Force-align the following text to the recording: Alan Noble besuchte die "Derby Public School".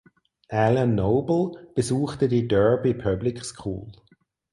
Alan 0.49 0.95
Noble 0.95 1.67
besuchte 1.75 2.27
die 2.27 2.47
"Derby 2.47 2.95
Public 2.95 3.45
School". 3.45 3.91